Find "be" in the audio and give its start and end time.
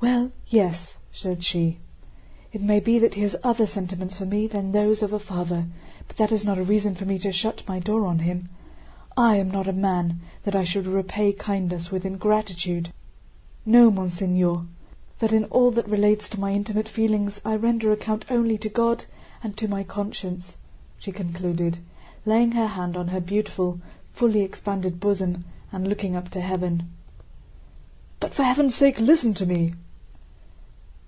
2.78-2.98